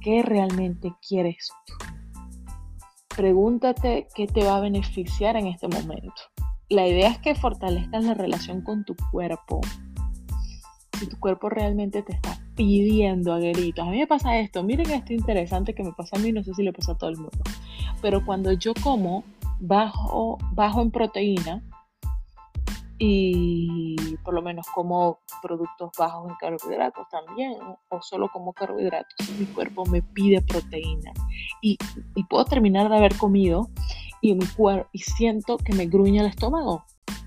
qué 0.00 0.22
realmente 0.22 0.92
quieres 1.06 1.50
tú. 1.66 1.97
Pregúntate 3.18 4.06
qué 4.14 4.28
te 4.28 4.44
va 4.44 4.58
a 4.58 4.60
beneficiar 4.60 5.34
en 5.34 5.48
este 5.48 5.66
momento. 5.66 6.22
La 6.68 6.86
idea 6.86 7.10
es 7.10 7.18
que 7.18 7.34
fortalezcas 7.34 8.04
la 8.04 8.14
relación 8.14 8.62
con 8.62 8.84
tu 8.84 8.94
cuerpo. 9.10 9.60
Si 10.96 11.08
tu 11.08 11.18
cuerpo 11.18 11.48
realmente 11.48 12.04
te 12.04 12.12
está 12.12 12.38
pidiendo 12.54 13.32
a. 13.32 13.38
A 13.38 13.90
mí 13.90 13.98
me 13.98 14.06
pasa 14.06 14.38
esto. 14.38 14.62
Miren 14.62 14.92
esto 14.92 15.12
interesante 15.12 15.74
que 15.74 15.82
me 15.82 15.92
pasa 15.94 16.16
a 16.16 16.20
mí, 16.20 16.30
no 16.30 16.44
sé 16.44 16.54
si 16.54 16.62
le 16.62 16.72
pasa 16.72 16.92
a 16.92 16.94
todo 16.96 17.10
el 17.10 17.16
mundo. 17.16 17.40
Pero 18.00 18.24
cuando 18.24 18.52
yo 18.52 18.72
como 18.84 19.24
bajo, 19.58 20.38
bajo 20.52 20.80
en 20.80 20.92
proteína, 20.92 21.64
y 22.98 24.16
por 24.24 24.34
lo 24.34 24.42
menos 24.42 24.66
como 24.74 25.20
productos 25.40 25.90
bajos 25.96 26.30
en 26.30 26.36
carbohidratos 26.36 27.06
también, 27.08 27.54
o 27.88 28.02
solo 28.02 28.28
como 28.32 28.52
carbohidratos, 28.52 29.30
mi 29.38 29.46
cuerpo 29.46 29.86
me 29.86 30.02
pide 30.02 30.42
proteína. 30.42 31.12
Y, 31.62 31.78
puedo 32.28 32.44
terminar 32.44 32.88
de 32.88 32.96
haber 32.96 33.16
comido 33.16 33.70
y, 34.20 34.34
mi 34.34 34.46
cuerpo, 34.46 34.88
y 34.92 34.98
siento 34.98 35.58
que 35.58 35.72
me 35.74 35.86
gruñe 35.86 36.20
el 36.20 36.26
estómago. 36.26 36.84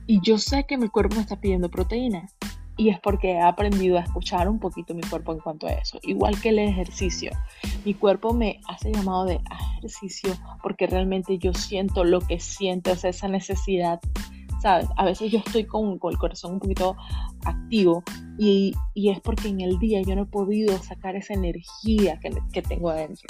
Y 0.08 0.20
yo 0.22 0.38
sé 0.38 0.66
que 0.66 0.78
mi 0.78 0.90
cuerpo 0.90 1.16
me 1.16 1.22
está 1.22 1.40
pidiendo 1.40 1.70
proteína 1.70 2.28
y 2.82 2.90
es 2.90 3.00
porque 3.00 3.34
he 3.34 3.42
aprendido 3.42 3.98
a 3.98 4.02
escuchar 4.02 4.50
un 4.50 4.60
poquito 4.60 4.94
mi 4.94 5.02
cuerpo 5.02 5.34
en 5.34 5.40
cuanto 5.40 5.68
a 5.68 5.74
eso. 5.74 6.00
Igual 6.04 6.42
que 6.42 6.50
el 6.50 6.60
ejercicio. 6.60 7.32
Mi 7.86 7.94
cuerpo 7.94 8.34
me 8.34 8.60
hace 8.68 8.92
llamado 8.92 9.26
de 9.26 9.40
ejercicio 9.76 10.34
porque 10.64 10.88
realmente 10.88 11.38
yo 11.38 11.54
siento 11.54 12.04
lo 12.04 12.22
que 12.22 12.40
siento, 12.40 12.92
es 12.92 13.04
esa 13.04 13.28
necesidad. 13.28 14.00
¿Sabes? 14.62 14.88
A 14.96 15.06
veces 15.06 15.32
yo 15.32 15.40
estoy 15.40 15.66
con, 15.66 16.00
el 16.10 16.18
corazón 16.18 16.54
un 16.54 16.60
poquito 16.60 16.96
activo 17.46 18.04
y, 18.38 18.76
es 18.96 19.20
porque 19.22 19.48
en 19.48 19.62
el 19.62 19.80
día 19.80 20.02
yo 20.02 20.16
no 20.16 20.24
he 20.24 20.26
podido 20.26 20.78
sacar 20.78 21.16
esa 21.16 21.34
energía 21.34 22.20
que, 22.20 22.32
que 22.54 22.62
tengo 22.62 22.90
adentro 22.90 23.28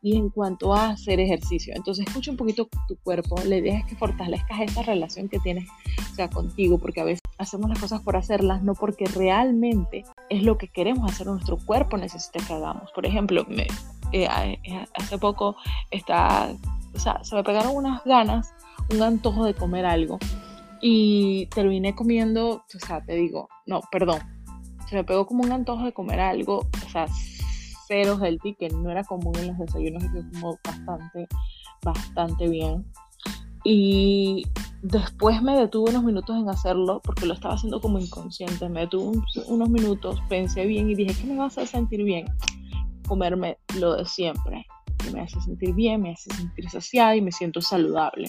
y 0.00 0.16
en 0.16 0.30
cuanto 0.30 0.74
a 0.74 0.90
hacer 0.90 1.18
ejercicio. 1.20 1.74
Entonces 1.76 2.06
escucha 2.06 2.30
un 2.30 2.36
poquito 2.36 2.68
tu 2.86 2.96
cuerpo, 2.96 3.36
la 3.44 3.56
idea 3.56 3.78
es 3.78 3.86
que 3.86 3.96
fortalezcas 3.96 4.60
esa 4.60 4.82
relación 4.82 5.28
que 5.28 5.40
tienes 5.40 5.68
sea, 6.14 6.28
contigo, 6.28 6.78
porque 6.78 7.00
a 7.00 7.04
veces 7.04 7.22
hacemos 7.38 7.68
las 7.70 7.78
cosas 7.78 8.02
por 8.02 8.16
hacerlas, 8.16 8.62
no 8.62 8.74
porque 8.74 9.06
realmente 9.06 10.04
es 10.28 10.42
lo 10.42 10.58
que 10.58 10.68
queremos 10.68 11.10
hacer, 11.10 11.26
nuestro 11.26 11.56
cuerpo 11.56 11.96
necesita 11.96 12.44
que 12.44 12.52
hagamos. 12.52 12.90
Por 12.92 13.06
ejemplo, 13.06 13.44
me, 13.48 13.66
eh, 14.12 14.28
eh, 14.64 14.86
hace 14.94 15.18
poco 15.18 15.56
está, 15.90 16.52
o 16.94 16.98
sea, 16.98 17.22
se 17.22 17.34
me 17.34 17.44
pegaron 17.44 17.74
unas 17.74 18.04
ganas, 18.04 18.52
un 18.92 19.02
antojo 19.02 19.44
de 19.44 19.54
comer 19.54 19.86
algo 19.86 20.18
y 20.80 21.46
terminé 21.46 21.94
comiendo, 21.94 22.64
o 22.74 22.86
sea, 22.86 23.04
te 23.04 23.14
digo, 23.14 23.48
no, 23.66 23.80
perdón, 23.90 24.20
se 24.88 24.96
me 24.96 25.04
pegó 25.04 25.26
como 25.26 25.42
un 25.42 25.52
antojo 25.52 25.84
de 25.84 25.92
comer 25.92 26.20
algo, 26.20 26.66
o 26.84 26.88
sea, 26.90 27.06
cero 27.86 28.18
healthy, 28.20 28.54
que 28.54 28.68
no 28.68 28.90
era 28.90 29.04
común 29.04 29.34
en 29.38 29.48
los 29.48 29.58
desayunos 29.58 30.02
que 30.04 30.22
como 30.32 30.58
bastante, 30.64 31.28
bastante 31.82 32.48
bien. 32.48 32.86
Y 33.64 34.46
después 34.82 35.42
me 35.42 35.56
detuve 35.56 35.90
unos 35.90 36.04
minutos 36.04 36.36
en 36.36 36.48
hacerlo 36.48 37.00
porque 37.02 37.26
lo 37.26 37.34
estaba 37.34 37.54
haciendo 37.54 37.80
como 37.80 37.98
inconsciente. 37.98 38.68
Me 38.68 38.80
detuve 38.80 39.20
unos 39.46 39.68
minutos, 39.68 40.20
pensé 40.28 40.66
bien 40.66 40.90
y 40.90 40.94
dije, 40.94 41.14
¿qué 41.20 41.26
me 41.26 41.36
va 41.36 41.44
a 41.44 41.48
hacer 41.48 41.66
sentir 41.66 42.04
bien? 42.04 42.26
Comerme 43.06 43.58
lo 43.78 43.96
de 43.96 44.06
siempre. 44.06 44.64
Que 44.98 45.10
me 45.10 45.20
hace 45.20 45.40
sentir 45.40 45.74
bien, 45.74 46.02
me 46.02 46.12
hace 46.12 46.30
sentir 46.34 46.68
saciada 46.70 47.16
y 47.16 47.20
me 47.20 47.32
siento 47.32 47.60
saludable. 47.60 48.28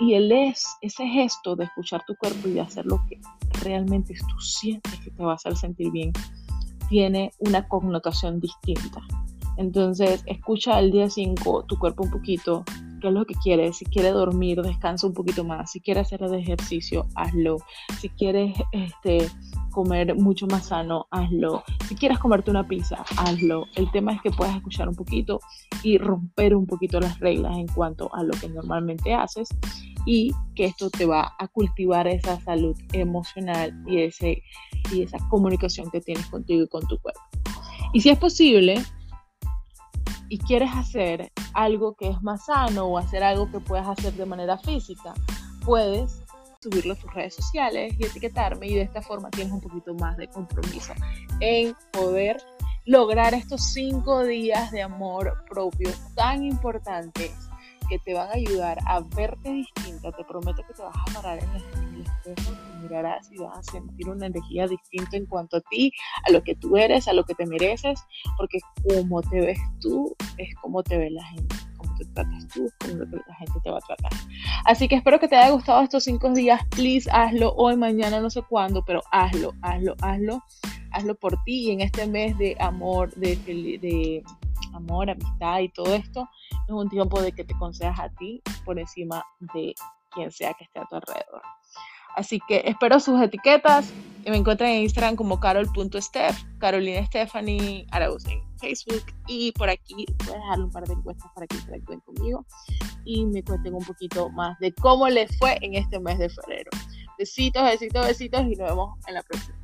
Y 0.00 0.14
él 0.14 0.32
es 0.32 0.66
ese 0.80 1.06
gesto 1.06 1.54
de 1.54 1.64
escuchar 1.64 2.02
tu 2.06 2.16
cuerpo 2.16 2.48
y 2.48 2.52
de 2.52 2.62
hacer 2.62 2.86
lo 2.86 3.04
que 3.06 3.20
realmente 3.62 4.14
tú 4.14 4.40
sientes 4.40 4.98
que 5.00 5.10
te 5.10 5.22
va 5.22 5.32
a 5.32 5.34
hacer 5.34 5.54
sentir 5.56 5.90
bien 5.90 6.12
tiene 6.90 7.32
una 7.38 7.66
connotación 7.66 8.40
distinta. 8.40 9.00
Entonces, 9.56 10.22
escucha 10.26 10.78
el 10.80 10.90
día 10.90 11.08
5 11.08 11.64
tu 11.66 11.78
cuerpo 11.78 12.02
un 12.02 12.10
poquito, 12.10 12.64
qué 13.00 13.08
es 13.08 13.14
lo 13.14 13.24
que 13.24 13.34
quieres. 13.34 13.76
Si 13.76 13.84
quieres 13.84 14.12
dormir, 14.12 14.60
descansa 14.60 15.06
un 15.06 15.14
poquito 15.14 15.44
más. 15.44 15.70
Si 15.70 15.80
quieres 15.80 16.06
hacer 16.06 16.22
el 16.22 16.34
ejercicio, 16.34 17.06
hazlo. 17.14 17.58
Si 18.00 18.08
quieres 18.08 18.58
este, 18.72 19.28
comer 19.70 20.16
mucho 20.16 20.46
más 20.48 20.66
sano, 20.66 21.06
hazlo. 21.10 21.62
Si 21.88 21.94
quieres 21.94 22.18
comerte 22.18 22.50
una 22.50 22.66
pizza, 22.66 23.04
hazlo. 23.16 23.66
El 23.76 23.90
tema 23.92 24.12
es 24.12 24.22
que 24.22 24.30
puedas 24.30 24.56
escuchar 24.56 24.88
un 24.88 24.96
poquito 24.96 25.40
y 25.82 25.98
romper 25.98 26.56
un 26.56 26.66
poquito 26.66 26.98
las 26.98 27.20
reglas 27.20 27.56
en 27.56 27.68
cuanto 27.68 28.12
a 28.14 28.24
lo 28.24 28.32
que 28.32 28.48
normalmente 28.48 29.14
haces 29.14 29.48
y 30.06 30.32
que 30.54 30.66
esto 30.66 30.90
te 30.90 31.06
va 31.06 31.34
a 31.38 31.48
cultivar 31.48 32.06
esa 32.06 32.40
salud 32.40 32.76
emocional 32.92 33.72
y, 33.86 34.02
ese, 34.02 34.42
y 34.92 35.02
esa 35.02 35.18
comunicación 35.28 35.90
que 35.90 36.00
tienes 36.00 36.26
contigo 36.26 36.64
y 36.64 36.68
con 36.68 36.86
tu 36.86 36.98
cuerpo. 36.98 37.20
Y 37.92 38.00
si 38.00 38.10
es 38.10 38.18
posible 38.18 38.82
y 40.28 40.38
quieres 40.38 40.70
hacer 40.74 41.32
algo 41.54 41.94
que 41.94 42.08
es 42.08 42.22
más 42.22 42.46
sano 42.46 42.84
o 42.84 42.98
hacer 42.98 43.22
algo 43.22 43.50
que 43.50 43.60
puedas 43.60 43.88
hacer 43.88 44.12
de 44.14 44.26
manera 44.26 44.58
física, 44.58 45.14
puedes 45.64 46.22
subirlo 46.62 46.92
a 46.92 46.96
tus 46.96 47.12
redes 47.14 47.34
sociales 47.34 47.94
y 47.98 48.04
etiquetarme 48.04 48.68
y 48.68 48.74
de 48.74 48.82
esta 48.82 49.02
forma 49.02 49.30
tienes 49.30 49.52
un 49.52 49.60
poquito 49.60 49.94
más 49.94 50.16
de 50.16 50.28
compromiso 50.28 50.92
en 51.40 51.74
poder 51.90 52.40
lograr 52.84 53.34
estos 53.34 53.72
cinco 53.72 54.24
días 54.24 54.70
de 54.70 54.82
amor 54.82 55.44
propio 55.48 55.90
tan 56.14 56.44
importantes 56.44 57.32
que 57.90 57.98
te 57.98 58.14
van 58.14 58.28
a 58.28 58.34
ayudar 58.34 58.78
a 58.86 59.00
verte 59.00 59.50
distinta. 59.50 60.12
Te 60.12 60.24
prometo 60.24 60.62
que 60.66 60.72
te 60.72 60.82
vas 60.82 60.96
a 60.96 61.12
parar 61.12 61.38
en 61.38 61.50
el 61.50 62.02
espejo, 62.02 62.52
te 62.52 62.78
mirarás 62.82 63.30
y 63.32 63.36
vas 63.38 63.58
a 63.58 63.62
sentir 63.72 64.08
una 64.08 64.26
energía 64.26 64.66
distinta 64.68 65.16
en 65.16 65.26
cuanto 65.26 65.56
a 65.56 65.60
ti, 65.60 65.92
a 66.26 66.30
lo 66.30 66.42
que 66.42 66.54
tú 66.54 66.76
eres, 66.76 67.08
a 67.08 67.12
lo 67.12 67.24
que 67.24 67.34
te 67.34 67.44
mereces, 67.46 68.00
porque 68.38 68.60
como 68.88 69.20
te 69.22 69.40
ves 69.40 69.58
tú 69.80 70.16
es 70.38 70.54
como 70.62 70.82
te 70.82 70.96
ve 70.96 71.10
la 71.10 71.24
gente 71.24 71.56
te 71.98 72.04
tratas 72.06 72.48
tú, 72.48 72.66
como 72.78 73.04
la 73.04 73.34
gente 73.34 73.60
te 73.62 73.70
va 73.70 73.76
a 73.76 73.80
tratar. 73.80 74.10
Así 74.64 74.88
que 74.88 74.96
espero 74.96 75.20
que 75.20 75.28
te 75.28 75.36
haya 75.36 75.50
gustado 75.50 75.82
estos 75.82 76.04
cinco 76.04 76.32
días. 76.32 76.60
Please, 76.70 77.10
hazlo 77.12 77.52
hoy, 77.56 77.76
mañana, 77.76 78.20
no 78.20 78.30
sé 78.30 78.42
cuándo, 78.42 78.82
pero 78.86 79.02
hazlo, 79.10 79.52
hazlo, 79.60 79.94
hazlo. 80.00 80.42
Hazlo 80.92 81.14
por 81.14 81.36
ti 81.44 81.68
y 81.68 81.70
en 81.72 81.82
este 81.82 82.06
mes 82.06 82.36
de 82.38 82.56
amor, 82.58 83.14
de, 83.14 83.36
de 83.36 84.24
amor, 84.74 85.10
amistad 85.10 85.60
y 85.60 85.68
todo 85.70 85.94
esto, 85.94 86.28
es 86.50 86.70
un 86.70 86.88
tiempo 86.88 87.20
de 87.20 87.32
que 87.32 87.44
te 87.44 87.54
concedas 87.54 87.98
a 87.98 88.08
ti 88.10 88.42
por 88.64 88.78
encima 88.78 89.24
de 89.54 89.74
quien 90.12 90.30
sea 90.30 90.54
que 90.54 90.64
esté 90.64 90.80
a 90.80 90.86
tu 90.86 90.96
alrededor. 90.96 91.42
Así 92.16 92.40
que 92.48 92.62
espero 92.64 92.98
sus 93.00 93.20
etiquetas. 93.20 93.92
Me 94.26 94.36
encuentran 94.36 94.70
en 94.70 94.82
Instagram 94.82 95.16
como 95.16 95.40
carol.steph, 95.40 96.44
Carolina 96.58 97.06
Stephanie 97.06 97.86
Arauz 97.90 98.24
en 98.26 98.42
Facebook. 98.58 99.04
Y 99.26 99.52
por 99.52 99.70
aquí 99.70 100.06
voy 100.26 100.34
a 100.34 100.38
dejarle 100.38 100.64
un 100.64 100.70
par 100.70 100.86
de 100.86 100.94
encuestas 100.94 101.30
para 101.34 101.46
que 101.46 101.56
interactúen 101.56 102.00
conmigo 102.00 102.44
y 103.04 103.24
me 103.26 103.42
cuenten 103.42 103.74
un 103.74 103.84
poquito 103.84 104.28
más 104.30 104.58
de 104.58 104.72
cómo 104.74 105.08
les 105.08 105.36
fue 105.38 105.58
en 105.62 105.74
este 105.74 105.98
mes 106.00 106.18
de 106.18 106.28
febrero. 106.28 106.70
Besitos, 107.18 107.62
besitos, 107.62 108.06
besitos 108.06 108.42
y 108.42 108.56
nos 108.56 108.68
vemos 108.70 108.98
en 109.06 109.14
la 109.14 109.22
próxima. 109.22 109.59